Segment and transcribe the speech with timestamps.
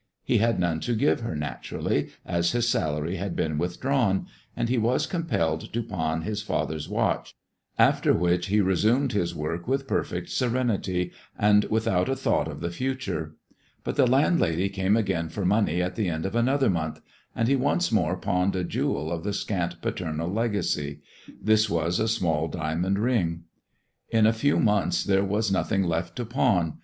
[0.23, 4.25] He had none to give her, naturally, as his salary had been withdrawn;
[4.57, 7.35] and he was compelled to pawn his father's watch,
[7.77, 12.71] after which he resumed his work with perfect serenity and without a thought of the
[12.71, 13.35] future.
[13.83, 16.99] But the landlady came again for money at the end of another month,
[17.35, 21.01] and he once more pawned a jewel of the scant paternal legacy;
[21.39, 23.43] this was a small diamond ring.
[24.09, 26.79] In a few months there was nothing left to pawn.